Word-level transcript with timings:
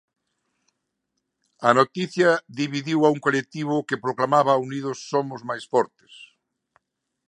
A 1.69 1.71
noticia 1.79 2.29
dividiu 2.61 2.99
a 3.03 3.09
un 3.15 3.19
colectivo 3.25 3.75
que 3.87 4.01
proclamaba 4.05 4.61
Unidos 4.67 4.97
Somos 5.11 5.39
Máis 5.49 5.63
Fortes. 5.71 6.13